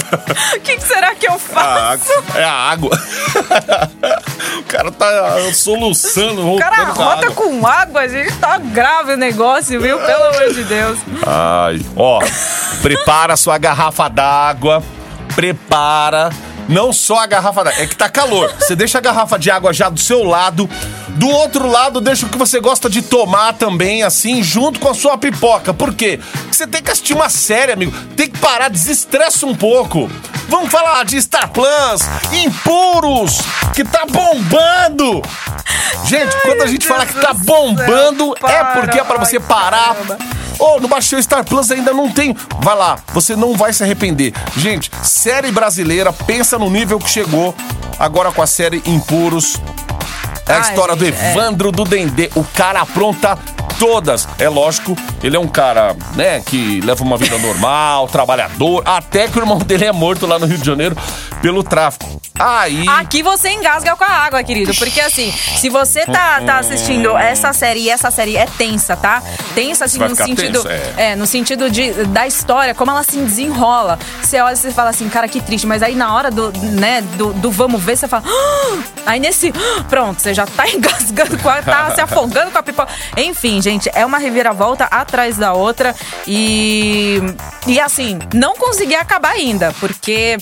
[0.55, 2.11] O que, será que eu a faço?
[2.13, 2.39] água.
[2.39, 2.91] É a água.
[4.59, 7.31] o cara tá soluçando, O cara rota água.
[7.31, 9.97] com água, a gente tá grave o negócio, viu?
[9.99, 10.99] Pelo amor de Deus.
[11.25, 12.19] Ai, ó,
[12.81, 14.83] prepara sua garrafa d'água,
[15.35, 16.29] prepara.
[16.69, 18.49] Não só a garrafa d'água, é que tá calor.
[18.57, 20.69] Você deixa a garrafa de água já do seu lado.
[21.15, 24.93] Do outro lado, deixa o que você gosta de tomar também, assim, junto com a
[24.93, 25.73] sua pipoca.
[25.73, 26.19] Por quê?
[26.19, 27.91] Porque você tem que assistir uma série, amigo.
[28.15, 30.09] Tem que parar, desestressa um pouco.
[30.47, 33.39] Vamos falar de Star Plus, Impuros,
[33.73, 35.21] que tá bombando.
[36.05, 39.37] Gente, quando a gente Deus fala que tá céu, bombando, é porque é pra você
[39.37, 39.95] ai, parar.
[40.59, 42.35] Ô, no Baixou Star Plus ainda não tem.
[42.59, 44.33] Vai lá, você não vai se arrepender.
[44.57, 47.55] Gente, série brasileira, pensa no nível que chegou
[47.97, 49.57] agora com a série Impuros.
[50.47, 51.07] É a história do é.
[51.07, 52.29] Evandro do Dendê.
[52.35, 53.37] O cara apronta
[53.83, 54.25] todas.
[54.39, 59.37] É lógico, ele é um cara, né, que leva uma vida normal, trabalhador, até que
[59.37, 60.95] o irmão dele é morto lá no Rio de Janeiro
[61.41, 62.23] pelo tráfico.
[62.39, 62.87] Aí.
[62.87, 64.73] Aqui você engasga com a água, querido.
[64.75, 69.21] Porque assim, se você tá, tá assistindo essa série e essa série é tensa, tá?
[69.53, 70.63] Tensa assim no sentido.
[70.63, 70.67] tenso,
[70.97, 71.11] é.
[71.11, 71.15] é.
[71.15, 73.99] no sentido de, da história, como ela se desenrola.
[74.21, 75.67] Você olha e você fala assim, cara, que triste.
[75.67, 78.23] Mas aí na hora do, né, do, do vamos ver, você fala.
[78.25, 79.53] "Ah!" Aí nesse.
[79.55, 81.61] "Ah!" Pronto, você já tá engasgando com a.
[81.61, 82.91] tá se afogando com a pipoca.
[83.15, 85.95] Enfim, gente, é uma reviravolta atrás da outra.
[86.27, 87.19] E.
[87.65, 90.37] E assim, não consegui acabar ainda, porque,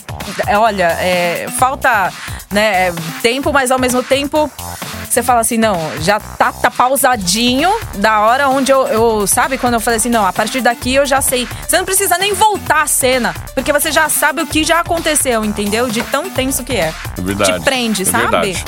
[0.48, 2.12] é, olha, é, falta
[2.50, 2.92] né,
[3.22, 4.52] tempo, mas ao mesmo tempo
[5.08, 9.74] você fala assim, não, já tá, tá pausadinho da hora onde eu, eu, sabe, quando
[9.74, 11.48] eu falei assim, não, a partir daqui eu já sei.
[11.68, 15.44] Você não precisa nem voltar a cena, porque você já sabe o que já aconteceu,
[15.44, 15.90] entendeu?
[15.90, 16.94] De tão tenso que é.
[17.18, 17.60] É verdade.
[17.60, 18.22] Te prende, É sabe?
[18.54, 18.66] verdade.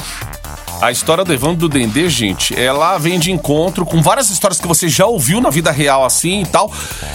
[0.83, 4.67] A história do Evandro do Dendê, gente, ela vem de encontro com várias histórias que
[4.67, 6.69] você já ouviu na vida real assim e tal.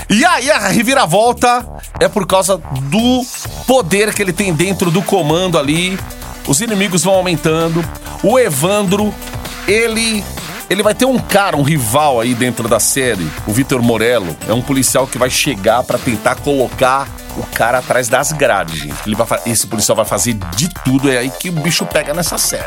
[0.09, 1.69] E aí a reviravolta
[2.01, 3.23] é por causa do
[3.67, 5.99] poder que ele tem dentro do comando ali.
[6.47, 7.85] Os inimigos vão aumentando.
[8.23, 9.13] O Evandro,
[9.67, 10.25] ele
[10.71, 14.35] ele vai ter um cara, um rival aí dentro da série, o Vitor Morello.
[14.49, 17.07] É um policial que vai chegar pra tentar colocar
[17.39, 18.95] o cara atrás das grades, gente.
[19.07, 22.37] Ele vai, esse policial vai fazer de tudo, é aí que o bicho pega nessa
[22.39, 22.65] série.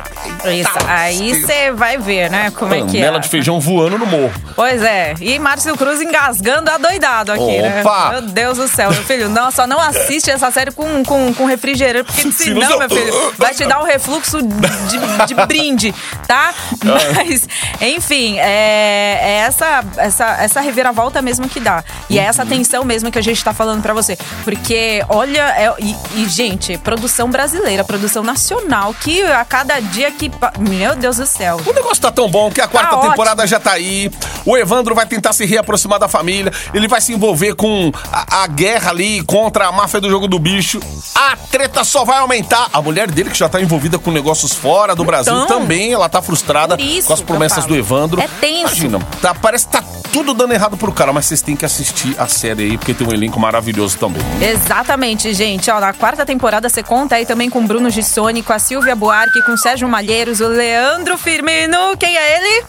[0.60, 3.19] Isso, aí você vai ver, né, como é que é.
[3.19, 4.34] De feijão voando no morro.
[4.55, 7.41] Pois é, e Márcio Cruz engasgando adoidado aqui,
[7.81, 8.10] Opa!
[8.10, 8.12] né?
[8.13, 9.29] Meu Deus do céu, meu filho.
[9.29, 13.34] Não, só não assiste essa série com, com, com refrigerante, porque senão, não- meu filho,
[13.38, 15.93] vai te dar um refluxo de, de brinde,
[16.27, 16.53] tá?
[16.84, 17.47] Mas,
[17.81, 21.84] enfim, é, é essa, essa, essa reviravolta mesmo que dá.
[22.10, 24.17] E é essa tensão mesmo que a gente tá falando pra você.
[24.43, 24.61] Porque,
[25.10, 30.32] olha, é- e, e, gente, produção brasileira, produção nacional, que a cada dia que.
[30.60, 31.60] Meu Deus do céu.
[31.65, 34.12] O negócio tá tão bom que a quarta Tá temporada já tá aí.
[34.45, 36.52] O Evandro vai tentar se reaproximar da família.
[36.74, 40.38] Ele vai se envolver com a, a guerra ali contra a máfia do jogo do
[40.39, 40.80] bicho.
[41.15, 42.67] A treta só vai aumentar.
[42.74, 46.10] A mulher dele, que já tá envolvida com negócios fora do Brasil, Então, também ela
[46.10, 48.19] tá frustrada isso com as promessas do Evandro.
[48.21, 48.62] É tenso.
[48.76, 52.15] Imagina, tá, parece que tá tudo dando errado pro cara, mas vocês têm que assistir
[52.19, 54.21] a série aí, porque tem um elenco maravilhoso também.
[54.51, 55.71] Exatamente, gente.
[55.71, 59.41] Ó, na quarta temporada você conta aí também com Bruno Gissoni, com a Silvia Buarque,
[59.43, 61.95] com o Sérgio Malheiros, o Leandro Firmino.
[61.97, 62.65] Quem é ele?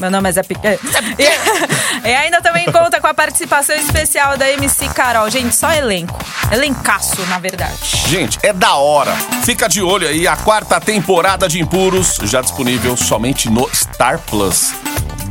[0.00, 0.78] Meu nome é Zé Piquet.
[1.18, 5.28] E, e ainda também conta com a participação especial da MC Carol.
[5.28, 6.18] Gente, só elenco.
[6.50, 7.76] Elencaço, na verdade.
[8.06, 9.12] Gente, é da hora.
[9.44, 14.72] Fica de olho aí, a quarta temporada de Impuros, já disponível somente no Star Plus.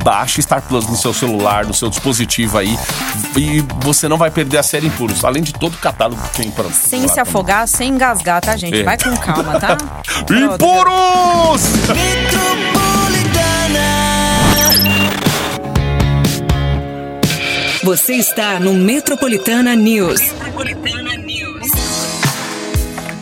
[0.04, 2.78] Baixe Star Plus no seu celular, no seu dispositivo aí,
[3.36, 6.52] e você não vai perder a série Impuros, além de todo o catálogo que tem
[6.52, 8.80] para Sem se afogar, sem engasgar, tá, gente?
[8.80, 8.84] É.
[8.84, 9.78] Vai com calma, tá?
[10.30, 11.62] Impuros!
[17.84, 20.20] Você está no Metropolitana News.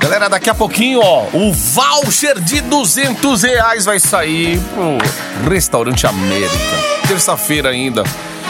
[0.06, 6.54] Galera, daqui a pouquinho, ó, o voucher de 200 reais vai sair pro Restaurante América.
[7.08, 8.04] Terça-feira ainda.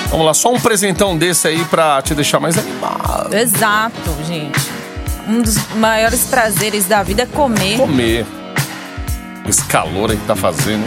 [0.10, 3.34] Vamos lá, só um presentão desse aí pra te deixar mais animado.
[3.34, 4.70] Exato, gente.
[5.30, 7.78] um dos maiores prazeres da vida é comer.
[7.78, 8.26] Comer.
[9.48, 10.84] Esse calor aí que tá fazendo.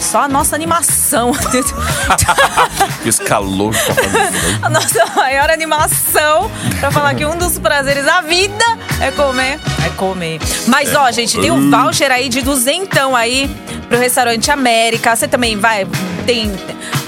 [0.00, 1.30] Só a nossa animação.
[3.06, 4.64] Esse calor que tá fazendo.
[4.64, 9.58] a nossa maior animação pra falar que um dos prazeres da vida é comer.
[9.84, 10.38] É comer.
[10.66, 13.48] Mas, ó, gente, tem um voucher aí de duzentão aí
[13.88, 15.14] pro restaurante América.
[15.14, 15.86] Você também vai.
[16.26, 16.50] Tem.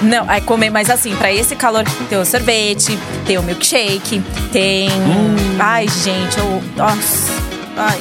[0.00, 2.96] Não, é comer, mas assim, pra esse calor tem o sorvete,
[3.26, 4.22] tem o milkshake,
[4.52, 4.88] tem.
[5.58, 6.62] Ai, gente, eu.
[6.76, 7.32] Nossa.
[7.76, 7.98] Ai.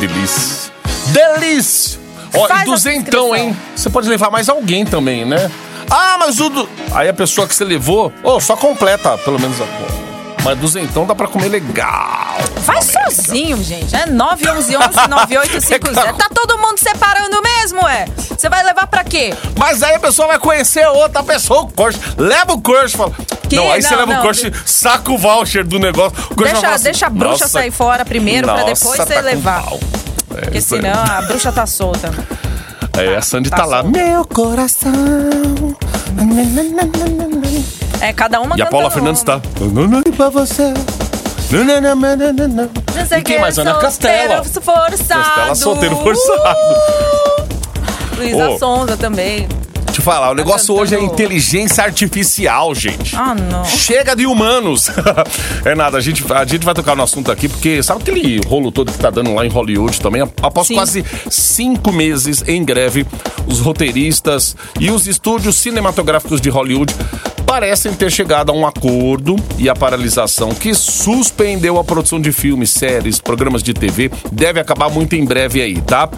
[0.00, 0.72] Delícia.
[1.08, 1.98] Delícia!
[2.34, 3.56] Ó, Faz e duzentão, hein?
[3.74, 5.50] Você pode levar mais alguém também, né?
[5.88, 6.50] Ah, mas o...
[6.92, 8.12] Aí a pessoa que você levou...
[8.22, 9.56] Ô, só completa, pelo menos.
[9.60, 10.05] a-
[10.46, 12.36] Mas duzentão dá pra comer legal.
[12.64, 13.92] Faz sozinho, gente.
[13.96, 16.06] É 911-9850.
[16.16, 18.04] Tá todo mundo separando mesmo, é?
[18.16, 19.34] Você vai levar pra quê?
[19.58, 21.98] Mas aí a pessoa vai conhecer outra pessoa, o Corte.
[22.16, 23.10] Leva o Corte, fala.
[23.48, 23.56] Que?
[23.56, 24.20] Não, aí você leva não.
[24.20, 26.16] o Corte, saca o voucher do negócio.
[26.36, 29.20] Vai Deixa, assim, deixa a bruxa "Nossa, sair fora primeiro pra depois nossa, você tá
[29.20, 29.62] com levar.
[29.64, 29.80] pau."
[30.36, 32.12] É, Porque senão a bruxa tá solta.
[32.96, 33.82] Aí a Sandy tá, tá lá.
[33.82, 33.98] solta.
[33.98, 34.92] Meu coração.
[38.00, 39.40] É, cada uma E a Paula Fernandes tá.
[39.60, 40.72] "Nananã pra você.
[41.50, 43.56] Nananã, nananã." Não sei E quem que mais?
[43.58, 44.44] é Ana Castela.
[44.44, 45.24] Forçado.
[45.24, 46.58] Castela solteiro forçado.
[48.16, 48.58] Luísa Ô.
[48.58, 49.48] Sonza também.
[49.96, 53.16] Eu falar, o negócio hoje é inteligência artificial, gente.
[53.16, 53.64] Ah, não.
[53.64, 54.90] Chega de humanos.
[55.64, 58.70] é nada, a gente, a gente vai tocar no assunto aqui, porque sabe aquele rolo
[58.70, 60.20] todo que tá dando lá em Hollywood também?
[60.42, 60.74] Após Sim.
[60.74, 63.06] quase cinco meses em greve,
[63.46, 66.94] os roteiristas e os estúdios cinematográficos de Hollywood
[67.46, 72.70] parecem ter chegado a um acordo e a paralisação que suspendeu a produção de filmes,
[72.70, 76.08] séries, programas de TV deve acabar muito em breve aí, tá?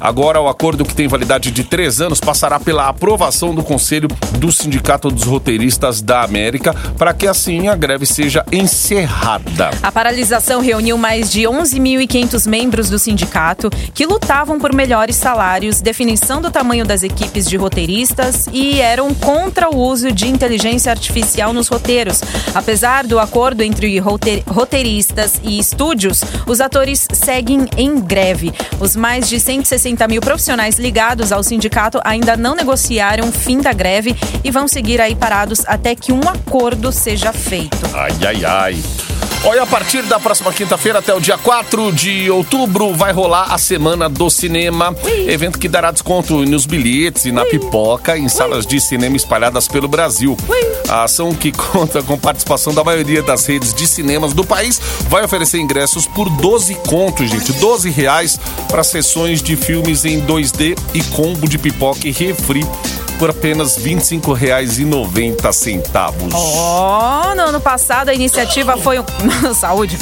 [0.00, 4.50] Agora, o acordo que tem validade de três anos passará pela aprovação do Conselho do
[4.50, 9.70] Sindicato dos Roteiristas da América para que assim a greve seja encerrada.
[9.82, 16.40] A paralisação reuniu mais de 11.500 membros do sindicato que lutavam por melhores salários, definição
[16.40, 21.68] do tamanho das equipes de roteiristas e eram contra o uso de inteligência artificial nos
[21.68, 22.22] roteiros.
[22.54, 28.50] Apesar do acordo entre rote- roteiristas e estúdios, os atores seguem em greve.
[28.80, 33.72] Os mais de 160 mil profissionais ligados ao sindicato ainda não negociaram o fim da
[33.72, 37.76] greve e vão seguir aí parados até que um acordo seja feito.
[37.92, 38.82] Ai, ai, ai.
[39.42, 43.56] Olha, a partir da próxima quinta-feira até o dia 4 de outubro vai rolar a
[43.56, 44.94] Semana do Cinema.
[45.26, 49.88] Evento que dará desconto nos bilhetes e na pipoca em salas de cinema espalhadas pelo
[49.88, 50.36] Brasil.
[50.90, 55.24] A ação que conta com participação da maioria das redes de cinemas do país vai
[55.24, 57.54] oferecer ingressos por 12 contos, gente.
[57.54, 62.62] 12 reais para sessões de filmes em 2D e combo de pipoca e refri
[63.20, 66.14] por apenas R$ 25,90.
[66.32, 69.04] Ó, no ano passado a iniciativa foi um...
[69.54, 69.98] Saúde.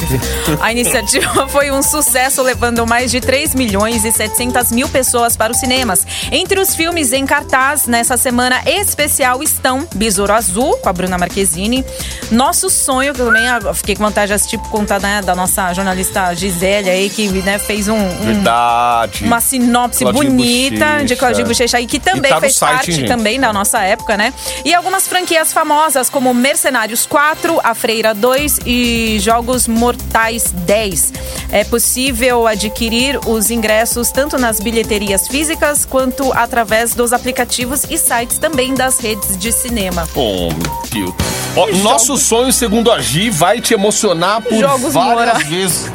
[0.61, 5.51] A iniciativa foi um sucesso, levando mais de 3 milhões e 700 mil pessoas para
[5.51, 6.07] os cinemas.
[6.31, 11.83] Entre os filmes em cartaz nessa semana especial estão Besouro Azul, com a Bruna Marquezine,
[12.31, 15.35] Nosso Sonho, que eu também ah, fiquei com vontade de assistir por conta né, da
[15.35, 19.25] nossa jornalista Gisele aí, que né, fez um, um- Verdade.
[19.25, 21.05] uma sinopse Claudinho bonita Bochecha.
[21.05, 23.08] de Claudinho Bochecha aí, que também E tá fez site, parte gente?
[23.09, 24.31] Também da nossa época, né?
[24.63, 31.13] E algumas franquias famosas, como Mercenários 4, A Freira 2 e Jogos Mortais 10.
[31.51, 38.37] É possível adquirir os ingressos tanto nas bilheterias físicas quanto através dos aplicativos e sites
[38.37, 40.07] também das redes de cinema.
[40.13, 41.13] Oh, meu
[41.55, 41.81] Deus.
[41.81, 45.47] Nosso sonho, segundo a Gi, vai te emocionar por Jogos várias morais.
[45.47, 45.91] vezes.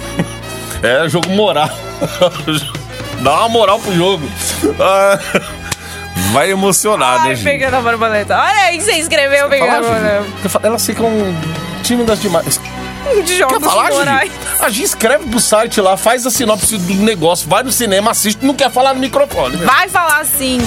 [0.82, 1.68] é, jogo moral.
[3.20, 4.26] Dá uma moral pro jogo.
[4.80, 5.18] Ah,
[6.32, 7.44] vai emocionar, né, Ai, Gi?
[7.44, 8.36] pegando a borboleta.
[8.36, 10.60] Olha aí, você escreveu pegando a borboleta.
[10.62, 11.10] Elas ficam
[11.82, 12.60] tímidas demais.
[13.24, 14.24] De jogos Quer falar?
[14.60, 18.44] A Gi escreve pro site lá, faz a sinopse do negócio, vai no cinema, assiste,
[18.44, 19.56] não quer falar no microfone.
[19.58, 20.58] Vai falar sim.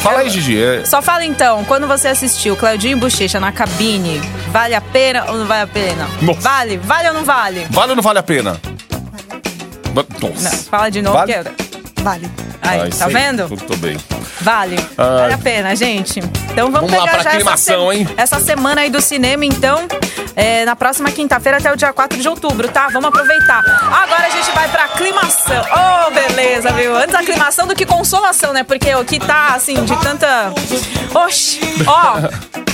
[0.00, 0.62] Fala aí, Gigi.
[0.62, 0.82] É...
[0.86, 4.18] Só fala então, quando você assistiu Claudinho e Bochecha na cabine,
[4.50, 6.08] vale a pena ou não vale a pena?
[6.22, 6.40] Nossa.
[6.40, 6.76] Vale?
[6.78, 7.66] Vale ou não vale?
[7.68, 8.58] Vale ou não vale a pena?
[9.92, 10.42] Ba- Nossa.
[10.56, 11.32] Não, fala de novo Vale?
[11.32, 11.52] que é-
[12.02, 12.30] Vale.
[12.62, 13.12] Aí, Ai, tá sei.
[13.14, 13.48] vendo?
[13.48, 13.98] Tudo bem.
[14.40, 14.76] Vale.
[14.96, 16.39] Vale a pena, gente.
[16.52, 18.08] Então vamos, Vamos lá pegar pra já essa, aclimação, se- hein?
[18.16, 19.86] essa semana aí do cinema, então,
[20.36, 22.88] é, na próxima quinta-feira até o dia 4 de outubro, tá?
[22.88, 23.60] Vamos aproveitar.
[23.90, 25.64] Agora a gente vai pra aclimação.
[25.70, 26.96] Oh, beleza, viu?
[26.96, 28.62] Antes aclimação do que consolação, né?
[28.64, 30.52] Porque o que tá, assim, de tanta...
[31.14, 31.60] Oxi!
[31.86, 32.14] Ó,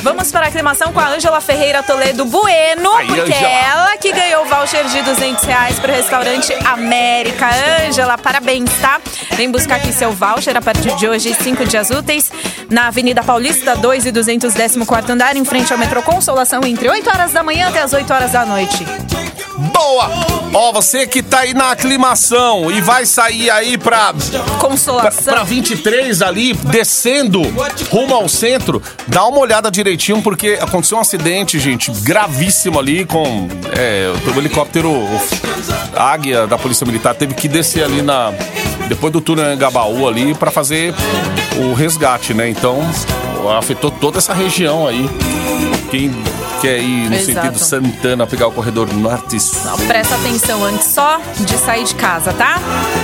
[0.02, 3.46] vamos para a aclimação com a Ângela Ferreira Toledo Bueno, Aí, porque Ângela.
[3.48, 7.48] é ela que ganhou o voucher de 200 reais pro restaurante América.
[7.86, 9.00] Ângela, parabéns, tá?
[9.32, 12.30] Vem buscar aqui seu voucher a partir de hoje, cinco dias úteis,
[12.68, 17.32] na Avenida Paulista 2 e 214 andar, em frente ao metrô Consolação, entre 8 horas
[17.32, 18.84] da manhã até as 8 horas da noite.
[19.72, 20.10] Boa!
[20.52, 25.34] Ó, você que tá aí na aclimação e vai sair aí pra, pra, Consolação.
[25.34, 27.42] pra 23 ali, descendo
[27.90, 33.48] rumo ao centro, dá uma olhada direitinho, porque aconteceu um acidente, gente, gravíssimo ali com
[33.76, 35.20] é, o helicóptero o
[35.94, 38.32] Águia da Polícia Militar teve que descer ali na.
[38.88, 40.94] Depois do túnel em Gabaú ali pra fazer
[41.56, 42.48] o resgate, né?
[42.48, 42.80] Então
[43.58, 45.08] afetou toda essa região aí.
[45.90, 46.10] Quem
[46.60, 47.26] quer ir no Exato.
[47.40, 49.36] sentido Santana pegar o corredor norte.
[49.64, 52.58] Não, presta atenção antes só de sair de casa, tá?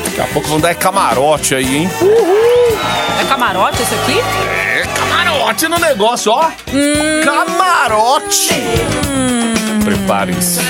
[0.05, 1.91] Daqui a pouco vão dar camarote aí, hein?
[3.21, 4.19] É camarote isso aqui?
[4.19, 6.47] É camarote no negócio, ó.
[6.73, 7.25] Hum.
[7.25, 8.49] Camarote.
[9.85, 10.61] Preparem-se.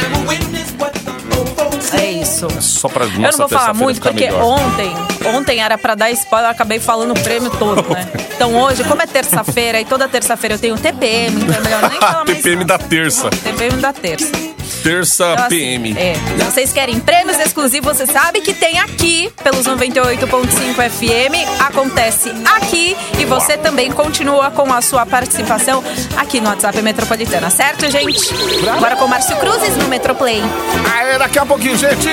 [1.94, 2.48] É isso.
[2.60, 4.42] Só pra nossa eu não vou falar muito porque melhor.
[4.42, 4.92] ontem,
[5.34, 8.08] ontem era pra dar spoiler, eu acabei falando o prêmio todo, né?
[8.34, 12.00] Então hoje, como é terça-feira e toda terça-feira eu tenho TPM, então é melhor nem
[12.00, 13.30] falar mais TPM da terça.
[13.30, 14.32] TPM da terça.
[14.82, 15.98] Terça Então, assim, PM.
[15.98, 16.14] É.
[16.14, 21.60] Se vocês querem prêmios exclusivos, você sabe que tem aqui, pelos 98.5 FM.
[21.60, 22.96] Acontece aqui.
[23.18, 25.82] E você também continua com a sua participação
[26.16, 28.30] aqui no WhatsApp Metropolitana, certo, gente?
[28.68, 30.42] Agora com o Márcio Cruzes no Metroplay.
[30.92, 32.08] Aê, daqui a pouquinho, gente.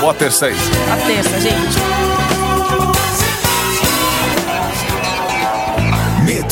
[0.00, 0.56] Boa terça aí.
[0.92, 2.15] A terça, gente.